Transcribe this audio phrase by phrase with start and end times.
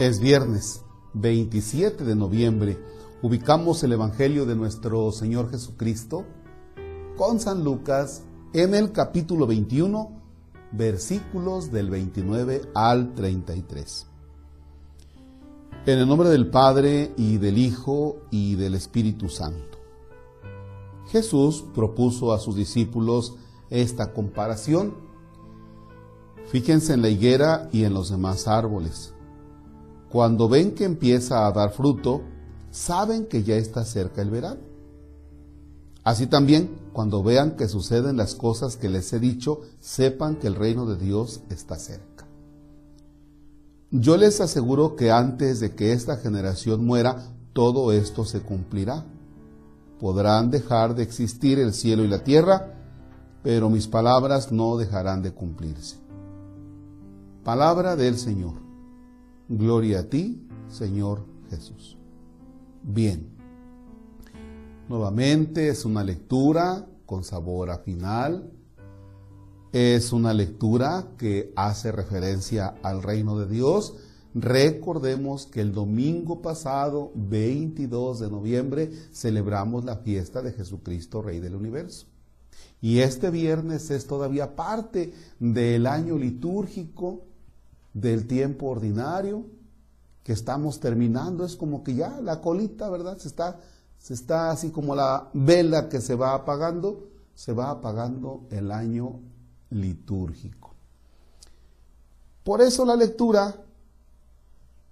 [0.00, 2.82] Es viernes 27 de noviembre.
[3.20, 6.24] Ubicamos el Evangelio de nuestro Señor Jesucristo
[7.18, 8.22] con San Lucas
[8.54, 10.10] en el capítulo 21,
[10.72, 14.06] versículos del 29 al 33.
[15.84, 19.76] En el nombre del Padre y del Hijo y del Espíritu Santo.
[21.08, 23.34] Jesús propuso a sus discípulos
[23.68, 24.94] esta comparación.
[26.46, 29.12] Fíjense en la higuera y en los demás árboles
[30.10, 32.22] cuando ven que empieza a dar fruto,
[32.70, 34.60] saben que ya está cerca el verano.
[36.02, 40.56] Así también, cuando vean que suceden las cosas que les he dicho, sepan que el
[40.56, 42.26] reino de Dios está cerca.
[43.92, 49.04] Yo les aseguro que antes de que esta generación muera, todo esto se cumplirá.
[50.00, 52.74] Podrán dejar de existir el cielo y la tierra,
[53.42, 55.96] pero mis palabras no dejarán de cumplirse.
[57.44, 58.69] Palabra del Señor.
[59.52, 61.98] Gloria a ti, Señor Jesús.
[62.84, 63.36] Bien.
[64.88, 68.52] Nuevamente es una lectura con sabor a final.
[69.72, 73.96] Es una lectura que hace referencia al reino de Dios.
[74.34, 81.56] Recordemos que el domingo pasado, 22 de noviembre, celebramos la fiesta de Jesucristo, Rey del
[81.56, 82.06] Universo.
[82.80, 87.24] Y este viernes es todavía parte del año litúrgico
[87.92, 89.46] del tiempo ordinario
[90.22, 93.18] que estamos terminando, es como que ya la colita, ¿verdad?
[93.18, 93.60] Se está,
[93.98, 99.20] se está así como la vela que se va apagando, se va apagando el año
[99.70, 100.74] litúrgico.
[102.44, 103.54] Por eso la lectura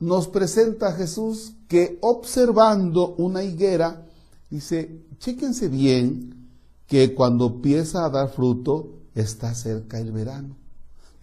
[0.00, 4.06] nos presenta a Jesús que observando una higuera,
[4.50, 6.50] dice, chéquense bien
[6.86, 10.56] que cuando empieza a dar fruto está cerca el verano.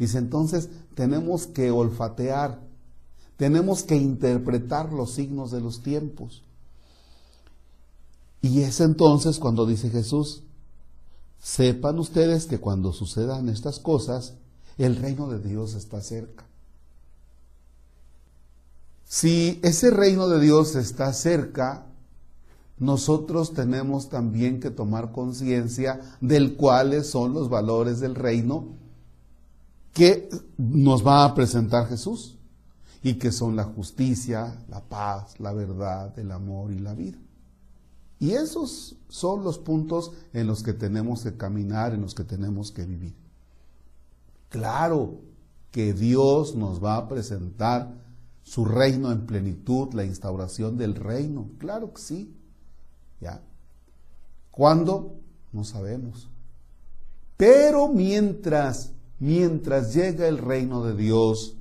[0.01, 2.59] Dice, entonces tenemos que olfatear,
[3.37, 6.41] tenemos que interpretar los signos de los tiempos.
[8.41, 10.41] Y es entonces cuando dice Jesús,
[11.39, 14.33] sepan ustedes que cuando sucedan estas cosas,
[14.79, 16.45] el reino de Dios está cerca.
[19.05, 21.85] Si ese reino de Dios está cerca,
[22.79, 28.81] nosotros tenemos también que tomar conciencia del cuáles son los valores del reino
[29.93, 32.37] que nos va a presentar Jesús
[33.03, 37.17] y que son la justicia, la paz, la verdad, el amor y la vida.
[38.19, 42.71] Y esos son los puntos en los que tenemos que caminar, en los que tenemos
[42.71, 43.15] que vivir.
[44.49, 45.21] Claro
[45.71, 47.91] que Dios nos va a presentar
[48.43, 51.49] su reino en plenitud, la instauración del reino.
[51.57, 52.35] Claro que sí.
[53.19, 53.41] ¿Ya?
[54.51, 55.15] ¿Cuándo?
[55.51, 56.29] No sabemos.
[57.37, 61.55] Pero mientras mientras llega el reino de Dios,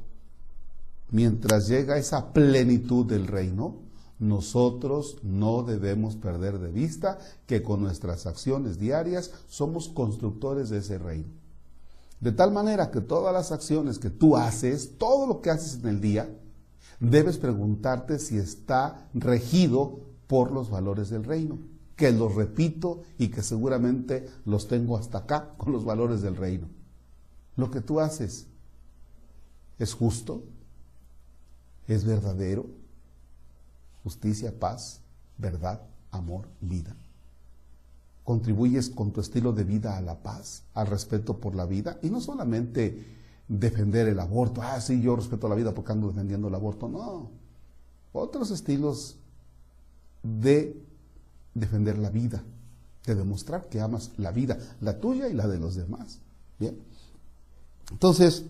[1.10, 3.76] mientras llega esa plenitud del reino,
[4.18, 10.98] nosotros no debemos perder de vista que con nuestras acciones diarias somos constructores de ese
[10.98, 11.28] reino.
[12.18, 15.88] De tal manera que todas las acciones que tú haces, todo lo que haces en
[15.88, 16.34] el día,
[16.98, 21.58] debes preguntarte si está regido por los valores del reino,
[21.94, 26.79] que los repito y que seguramente los tengo hasta acá con los valores del reino
[27.60, 28.46] lo que tú haces
[29.78, 30.42] es justo,
[31.86, 32.66] es verdadero,
[34.02, 35.00] justicia, paz,
[35.38, 36.96] verdad, amor, vida.
[38.24, 42.10] Contribuyes con tu estilo de vida a la paz, al respeto por la vida y
[42.10, 43.06] no solamente
[43.48, 47.30] defender el aborto, ah, sí, yo respeto la vida porque ando defendiendo el aborto, no.
[48.12, 49.16] Otros estilos
[50.22, 50.80] de
[51.54, 52.42] defender la vida,
[53.06, 56.20] de demostrar que amas la vida, la tuya y la de los demás.
[56.58, 56.78] Bien.
[57.90, 58.46] Entonces,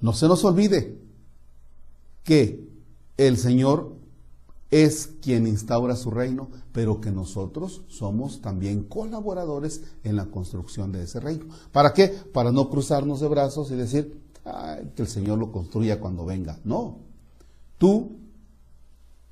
[0.00, 0.98] no se nos olvide
[2.24, 2.68] que
[3.16, 3.94] el Señor
[4.70, 11.04] es quien instaura su reino, pero que nosotros somos también colaboradores en la construcción de
[11.04, 11.46] ese reino.
[11.70, 12.08] ¿Para qué?
[12.08, 14.20] Para no cruzarnos de brazos y decir
[14.96, 16.58] que el Señor lo construya cuando venga.
[16.64, 16.98] No.
[17.78, 18.16] Tú,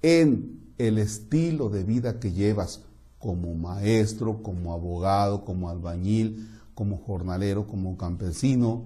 [0.01, 2.83] en el estilo de vida que llevas
[3.19, 8.85] como maestro, como abogado, como albañil, como jornalero, como campesino,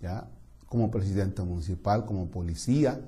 [0.00, 0.28] ¿ya?
[0.68, 3.00] como presidente municipal, como policía,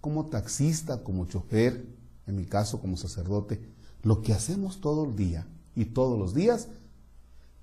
[0.00, 1.86] como taxista, como chofer,
[2.26, 3.60] en mi caso como sacerdote,
[4.02, 6.68] lo que hacemos todo el día y todos los días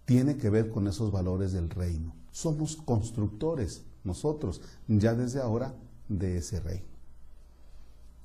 [0.05, 2.13] tiene que ver con esos valores del reino.
[2.31, 5.73] Somos constructores nosotros, ya desde ahora,
[6.07, 6.85] de ese reino.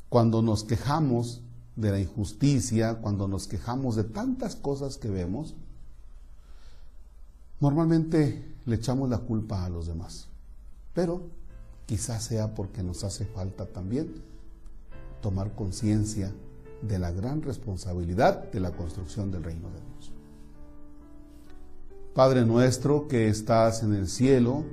[0.09, 1.43] Cuando nos quejamos
[1.77, 5.55] de la injusticia, cuando nos quejamos de tantas cosas que vemos,
[7.61, 10.29] normalmente le echamos la culpa a los demás.
[10.93, 11.23] Pero
[11.87, 14.23] quizás sea porque nos hace falta también
[15.21, 16.33] tomar conciencia
[16.83, 20.12] de la gran responsabilidad de la construcción del reino de Dios.
[22.15, 24.65] Padre nuestro que estás en el cielo,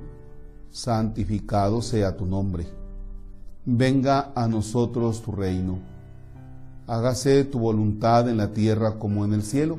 [0.70, 2.66] santificado sea tu nombre.
[3.64, 5.78] Venga a nosotros tu reino.
[6.86, 9.78] Hágase tu voluntad en la tierra como en el cielo.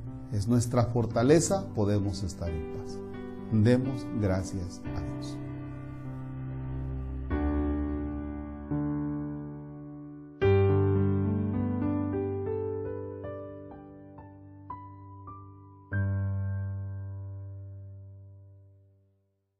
[0.31, 2.97] es nuestra fortaleza, podemos estar en paz.
[3.51, 5.37] Demos gracias a Dios.